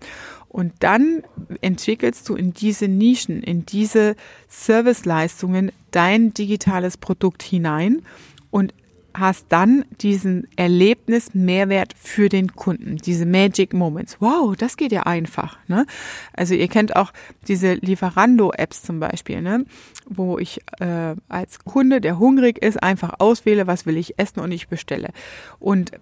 Und 0.49 0.73
dann 0.81 1.23
entwickelst 1.62 2.28
du 2.28 2.37
in 2.37 2.52
diese 2.52 2.87
Nischen, 2.87 3.42
in 3.42 3.64
diese 3.64 4.16
Serviceleistungen 4.49 5.73
dein 5.90 6.35
digitales 6.35 6.97
Produkt 6.97 7.42
hinein 7.42 8.02
und 8.50 8.75
hast 9.14 9.47
dann 9.50 9.85
diesen 10.00 10.47
Erlebnis 10.57 11.35
Mehrwert 11.35 11.92
für 11.97 12.28
den 12.28 12.52
Kunden, 12.54 12.97
diese 12.97 13.26
Magic 13.26 13.73
Moments. 13.73 14.16
Wow, 14.21 14.57
das 14.57 14.76
geht 14.76 14.92
ja 14.92 15.02
einfach. 15.02 15.59
Ne? 15.69 15.87
Also 16.33 16.54
ihr 16.54 16.69
kennt 16.69 16.97
auch 16.97 17.12
diese 17.49 17.75
Lieferando-Apps 17.75 18.83
zum 18.83 19.00
Beispiel, 19.00 19.42
ne? 19.42 19.64
wo 20.07 20.38
ich 20.38 20.61
äh, 20.81 21.14
als 21.28 21.59
Kunde, 21.61 22.00
der 22.00 22.19
hungrig 22.19 22.59
ist, 22.62 22.83
einfach 22.83 23.14
auswähle, 23.19 23.66
was 23.66 23.87
will 23.87 23.97
ich 23.97 24.19
essen 24.19 24.40
und 24.40 24.52
ich 24.52 24.69
bestelle. 24.69 25.11
Und 25.59 25.92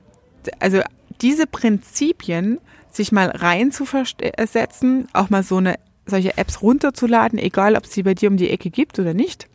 also 0.59 0.81
diese 1.21 1.47
Prinzipien 1.47 2.59
sich 2.91 3.13
mal 3.13 3.29
rein 3.29 3.73
zu 3.73 3.85
versetzen, 3.85 5.09
auch 5.13 5.31
mal 5.31 5.43
so 5.43 5.59
eine 5.59 5.77
solche 6.07 6.37
Apps 6.37 6.63
runterzuladen, 6.63 7.39
egal 7.39 7.77
ob 7.77 7.85
es 7.85 7.93
sie 7.93 8.03
bei 8.03 8.15
dir 8.15 8.31
um 8.31 8.37
die 8.37 8.51
Ecke 8.51 8.71
gibt 8.71 8.99
oder 8.99 9.15
nicht, 9.15 9.49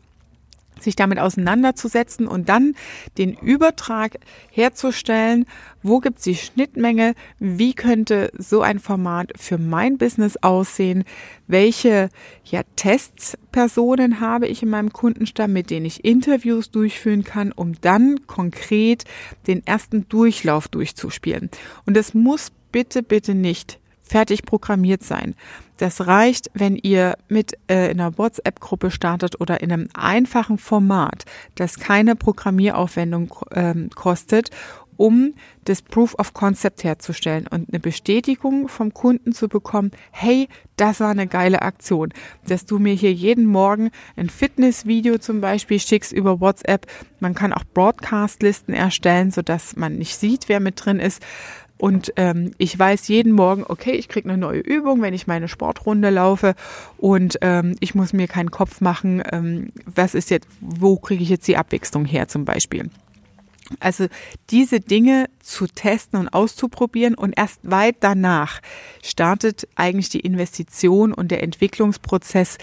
sich 0.85 0.95
damit 0.95 1.19
auseinanderzusetzen 1.19 2.27
und 2.27 2.47
dann 2.47 2.75
den 3.17 3.33
Übertrag 3.33 4.17
herzustellen, 4.49 5.45
wo 5.83 5.99
gibt 5.99 6.19
es 6.19 6.23
die 6.23 6.35
Schnittmenge, 6.35 7.13
wie 7.39 7.73
könnte 7.73 8.31
so 8.37 8.61
ein 8.61 8.79
Format 8.79 9.33
für 9.35 9.57
mein 9.57 9.97
Business 9.97 10.37
aussehen, 10.37 11.03
welche 11.47 12.09
ja, 12.45 12.61
Testpersonen 12.75 14.19
habe 14.19 14.47
ich 14.47 14.63
in 14.63 14.69
meinem 14.69 14.93
Kundenstamm, 14.93 15.53
mit 15.53 15.69
denen 15.69 15.85
ich 15.85 16.05
Interviews 16.05 16.71
durchführen 16.71 17.23
kann, 17.23 17.51
um 17.51 17.73
dann 17.81 18.25
konkret 18.27 19.03
den 19.47 19.65
ersten 19.67 20.07
Durchlauf 20.09 20.67
durchzuspielen. 20.67 21.49
Und 21.85 21.97
es 21.97 22.13
muss 22.13 22.51
bitte, 22.71 23.03
bitte 23.03 23.35
nicht 23.35 23.79
fertig 24.07 24.45
programmiert 24.45 25.03
sein. 25.03 25.35
Das 25.77 26.07
reicht, 26.07 26.51
wenn 26.53 26.77
ihr 26.77 27.17
mit 27.27 27.57
äh, 27.67 27.91
in 27.91 27.99
einer 27.99 28.17
WhatsApp-Gruppe 28.17 28.91
startet 28.91 29.41
oder 29.41 29.61
in 29.61 29.71
einem 29.71 29.89
einfachen 29.93 30.57
Format, 30.57 31.25
das 31.55 31.79
keine 31.79 32.15
Programmieraufwendung 32.15 33.33
ähm, 33.51 33.89
kostet 33.93 34.51
um 34.97 35.33
das 35.65 35.81
Proof 35.81 36.15
of 36.19 36.33
Concept 36.33 36.83
herzustellen 36.83 37.47
und 37.47 37.69
eine 37.69 37.79
Bestätigung 37.79 38.67
vom 38.67 38.93
Kunden 38.93 39.33
zu 39.33 39.47
bekommen, 39.47 39.91
hey, 40.11 40.47
das 40.77 40.99
war 40.99 41.09
eine 41.09 41.27
geile 41.27 41.61
Aktion, 41.61 42.13
dass 42.47 42.65
du 42.65 42.79
mir 42.79 42.93
hier 42.93 43.13
jeden 43.13 43.45
Morgen 43.45 43.89
ein 44.15 44.29
Fitnessvideo 44.29 45.17
zum 45.17 45.41
Beispiel 45.41 45.79
schickst 45.79 46.11
über 46.11 46.39
WhatsApp. 46.39 46.85
Man 47.19 47.33
kann 47.33 47.53
auch 47.53 47.63
Broadcast-Listen 47.73 48.73
erstellen, 48.73 49.31
sodass 49.31 49.75
man 49.75 49.97
nicht 49.97 50.17
sieht, 50.17 50.47
wer 50.47 50.59
mit 50.59 50.85
drin 50.85 50.99
ist. 50.99 51.21
Und 51.77 52.13
ähm, 52.15 52.51
ich 52.57 52.77
weiß 52.77 53.07
jeden 53.09 53.33
Morgen, 53.33 53.65
okay, 53.67 53.91
ich 53.91 54.07
kriege 54.07 54.29
eine 54.29 54.37
neue 54.37 54.59
Übung, 54.59 55.01
wenn 55.01 55.13
ich 55.13 55.27
meine 55.27 55.49
Sportrunde 55.49 56.09
laufe 56.09 56.55
und 56.97 57.37
ähm, 57.41 57.75
ich 57.81 57.95
muss 57.95 58.13
mir 58.13 58.27
keinen 58.27 58.49
Kopf 58.49 58.79
machen, 58.79 59.21
ähm, 59.31 59.71
was 59.85 60.15
ist 60.15 60.29
jetzt, 60.29 60.47
wo 60.61 60.95
kriege 60.97 61.21
ich 61.21 61.29
jetzt 61.29 61.47
die 61.47 61.57
Abwechslung 61.57 62.05
her 62.05 62.29
zum 62.29 62.45
Beispiel. 62.45 62.89
Also 63.79 64.07
diese 64.51 64.79
Dinge 64.79 65.27
zu 65.41 65.65
testen 65.65 66.19
und 66.19 66.29
auszuprobieren 66.29 67.15
und 67.15 67.33
erst 67.35 67.59
weit 67.63 67.97
danach 68.01 68.61
startet 69.03 69.67
eigentlich 69.75 70.09
die 70.09 70.19
Investition 70.19 71.13
und 71.13 71.31
der 71.31 71.41
Entwicklungsprozess 71.41 72.57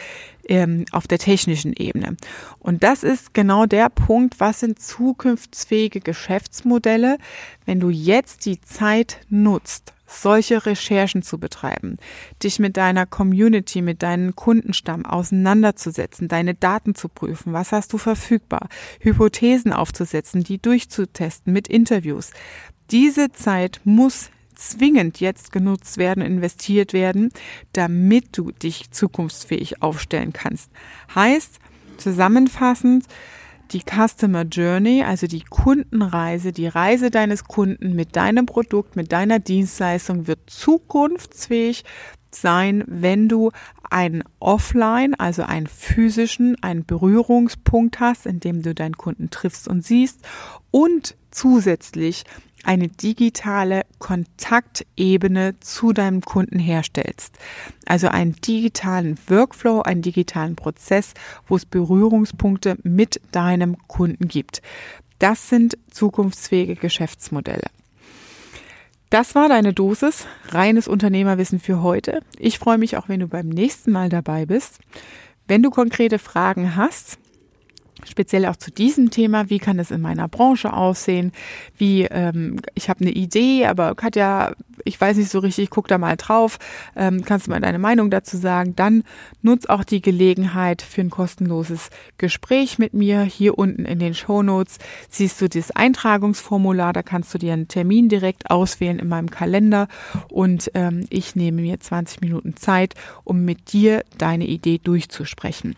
ähm, 0.49 0.85
auf 0.93 1.07
der 1.07 1.19
technischen 1.19 1.73
Ebene. 1.73 2.17
Und 2.59 2.83
das 2.83 3.03
ist 3.03 3.35
genau 3.35 3.67
der 3.67 3.89
Punkt, 3.89 4.41
was 4.41 4.61
sind 4.61 4.81
zukunftsfähige 4.81 6.01
Geschäftsmodelle, 6.01 7.19
wenn 7.67 7.81
du 7.81 7.91
jetzt 7.91 8.47
die 8.47 8.61
Zeit 8.61 9.21
nutzt, 9.29 9.93
solche 10.07 10.67
Recherchen 10.67 11.23
zu 11.23 11.39
betreiben, 11.39 11.97
dich 12.43 12.59
mit 12.59 12.77
deiner 12.77 13.07
Community, 13.07 13.83
mit 13.83 14.03
deinem 14.03 14.37
Kundenstamm 14.37 15.07
auseinanderzusetzen, 15.07 16.29
deine 16.29 16.55
Daten 16.55 16.95
zu 16.95 17.09
prüfen, 17.09 17.53
was 17.53 17.73
hast 17.73 17.93
du 17.93 17.99
verfügbar, 17.99 18.69
Hypothesen 19.01 19.73
aufzusetzen, 19.73 20.45
die 20.45 20.61
durchzutesten 20.61 21.53
mit 21.53 21.69
Interviews. 21.69 22.31
Diese 22.91 23.33
Zeit 23.33 23.81
muss 23.85 24.31
zwingend 24.55 25.21
jetzt 25.21 25.53
genutzt 25.53 25.99
werden, 25.99 26.23
investiert 26.23 26.93
werden, 26.93 27.31
damit 27.73 28.37
du 28.37 28.53
dich 28.53 28.91
zukunftsfähig 28.91 29.83
aufstellen 29.83 30.33
kannst. 30.33 30.71
Heißt, 31.15 31.59
zusammenfassend, 31.99 33.07
die 33.73 33.81
Customer 33.81 34.43
Journey, 34.43 35.03
also 35.03 35.27
die 35.27 35.43
Kundenreise, 35.43 36.53
die 36.53 36.67
Reise 36.67 37.11
deines 37.11 37.45
Kunden 37.45 37.95
mit 37.95 38.17
deinem 38.17 38.47
Produkt, 38.47 38.97
mit 38.97 39.13
deiner 39.13 39.39
Dienstleistung 39.39 40.27
wird 40.27 40.41
zukunftsfähig 40.47 41.85
sein, 42.35 42.85
wenn 42.87 43.29
du 43.29 43.51
einen 43.91 44.25
Offline, 44.41 45.15
also 45.15 45.43
einen 45.43 45.67
physischen, 45.67 46.57
einen 46.63 46.85
Berührungspunkt 46.85 48.01
hast, 48.01 48.27
in 48.27 48.41
dem 48.41 48.63
du 48.63 48.75
deinen 48.75 48.97
Kunden 48.97 49.31
triffst 49.31 49.69
und 49.69 49.85
siehst 49.85 50.21
und 50.71 51.17
zusätzlich 51.31 52.25
eine 52.65 52.89
digitale 52.89 53.83
Kontaktebene 53.99 55.59
zu 55.61 55.93
deinem 55.93 56.21
Kunden 56.21 56.59
herstellst. 56.59 57.37
Also 57.87 58.09
einen 58.09 58.35
digitalen 58.35 59.19
Workflow, 59.27 59.83
einen 59.83 60.03
digitalen 60.03 60.55
Prozess, 60.55 61.15
wo 61.47 61.57
es 61.57 61.67
Berührungspunkte 61.67 62.77
mit 62.83 63.21
deinem 63.33 63.77
Kunden 63.89 64.29
gibt. 64.29 64.63
Das 65.19 65.49
sind 65.49 65.77
zukunftsfähige 65.91 66.77
Geschäftsmodelle. 66.77 67.67
Das 69.13 69.35
war 69.35 69.51
deine 69.51 69.75
Dosis 69.75 70.27
reines 70.49 70.89
Unternehmerwissen 70.89 71.61
für 71.61 71.83
heute. 71.83 72.23
Ich 72.39 72.59
freue 72.59 72.79
mich 72.79 72.97
auch, 72.97 73.11
wenn 73.11 73.21
du 73.21 73.29
beim 73.29 73.51
nächsten 73.51 73.93
Mal 73.93 74.09
dabei 74.09 74.47
bist. 74.47 74.79
Wenn 75.47 75.63
du 75.63 75.69
konkrete 75.69 76.19
Fragen 76.19 76.77
hast, 76.77 77.19
speziell 78.09 78.47
auch 78.47 78.57
zu 78.57 78.71
diesem 78.71 79.11
Thema, 79.11 79.51
wie 79.51 79.59
kann 79.59 79.79
es 79.79 79.91
in 79.91 80.01
meiner 80.01 80.29
Branche 80.29 80.73
aussehen, 80.73 81.33
wie 81.77 82.05
ähm, 82.05 82.57
ich 82.73 82.89
habe 82.89 83.03
eine 83.03 83.11
Idee, 83.11 83.67
aber 83.67 83.95
Katja, 83.97 84.55
ich 84.85 85.01
weiß 85.01 85.17
nicht 85.17 85.31
so 85.31 85.39
richtig, 85.39 85.71
guck 85.71 85.89
da 85.89 85.99
mal 85.99 86.17
drauf, 86.17 86.59
ähm, 86.97 87.25
kannst 87.25 87.47
du 87.47 87.51
mal 87.51 87.61
deine 87.61 87.79
Meinung 87.79 88.11
dazu 88.11 88.37
sagen, 88.37 88.75
dann 88.77 89.05
nutz 89.43 89.67
auch 89.67 89.85
die 89.85 90.03
Gelegenheit 90.03 90.83
für 90.83 91.01
ein 91.01 91.11
kostenloses 91.11 91.91
Gespräch 92.19 92.79
mit 92.79 92.95
mir. 92.95 93.23
Hier 93.23 93.59
unten 93.59 93.85
in 93.85 93.99
den 93.99 94.15
Show 94.15 94.43
Notes 94.43 94.79
siehst 95.09 95.41
du 95.41 95.49
das 95.49 95.71
Eintragungsformular, 95.71 96.93
da 96.93 97.03
kannst 97.03 97.33
du 97.35 97.39
dir 97.39 97.53
einen 97.53 97.69
Termin 97.69 98.09
direkt 98.09 98.51
auswählen 98.51 98.99
in 98.99 99.09
meinem 99.09 99.31
Kalender 99.31 99.89
und 100.29 100.71
ähm, 100.75 101.07
ich 101.11 101.37
nehme 101.37 101.63
mir 101.63 101.81
20 101.81 102.21
Minuten 102.21 102.57
Zeit, 102.57 102.95
um 103.25 103.45
mit 103.45 103.73
dir 103.73 104.05
deine 104.19 104.47
Idee 104.47 104.79
durchzusprechen. 104.79 105.77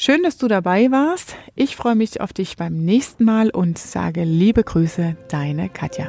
Schön, 0.00 0.22
dass 0.22 0.36
du 0.36 0.46
dabei 0.46 0.92
warst. 0.92 1.34
Ich 1.56 1.74
freue 1.74 1.96
mich 1.96 2.20
auf 2.20 2.32
dich 2.32 2.56
beim 2.56 2.76
nächsten 2.76 3.24
Mal 3.24 3.50
und 3.50 3.78
sage 3.78 4.22
liebe 4.22 4.62
Grüße, 4.62 5.16
deine 5.28 5.68
Katja. 5.68 6.08